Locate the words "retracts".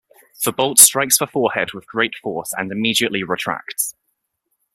3.21-3.93